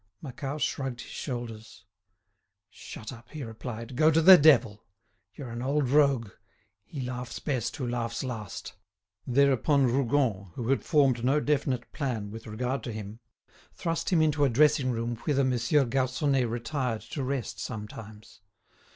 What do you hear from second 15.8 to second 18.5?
Garconnet retired to rest sometimes.